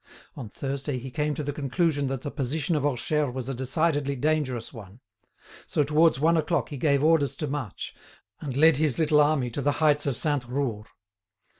On 0.35 0.49
Thursday 0.49 0.97
he 0.97 1.11
came 1.11 1.35
to 1.35 1.43
the 1.43 1.53
conclusion 1.53 2.07
that 2.07 2.23
the 2.23 2.31
position 2.31 2.75
of 2.75 2.83
Orcheres 2.83 3.35
was 3.35 3.47
a 3.47 3.53
decidedly 3.53 4.15
dangerous 4.15 4.73
one; 4.73 4.99
so 5.67 5.83
towards 5.83 6.19
one 6.19 6.37
o'clock 6.37 6.69
he 6.69 6.77
gave 6.77 7.03
orders 7.03 7.35
to 7.35 7.45
march, 7.45 7.93
and 8.39 8.57
led 8.57 8.77
his 8.77 8.97
little 8.97 9.21
army 9.21 9.51
to 9.51 9.61
the 9.61 9.73
heights 9.73 10.07
of 10.07 10.17
Sainte 10.17 10.45
Roure. 10.49 10.87